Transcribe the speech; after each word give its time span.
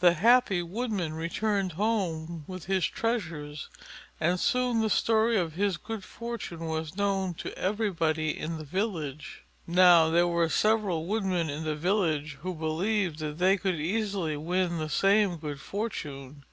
The 0.00 0.14
happy 0.14 0.60
Woodman 0.60 1.12
returned 1.14 1.70
to 1.70 1.74
his 1.76 1.76
home 1.76 2.44
with 2.48 2.64
his 2.64 2.84
treasures, 2.84 3.68
and 4.18 4.40
soon 4.40 4.80
the 4.80 4.90
story 4.90 5.36
of 5.36 5.52
his 5.52 5.76
good 5.76 6.02
fortune 6.02 6.64
was 6.66 6.96
known 6.96 7.32
to 7.34 7.56
everybody 7.56 8.36
in 8.36 8.58
the 8.58 8.64
village. 8.64 9.44
Now 9.68 10.10
there 10.10 10.26
were 10.26 10.48
several 10.48 11.06
Woodmen 11.06 11.48
in 11.48 11.62
the 11.62 11.76
village 11.76 12.38
who 12.42 12.54
believed 12.56 13.20
that 13.20 13.38
they 13.38 13.56
could 13.56 13.76
easily 13.76 14.36
win 14.36 14.78
the 14.78 14.88
same 14.90 15.36
good 15.36 15.60
fortune. 15.60 16.44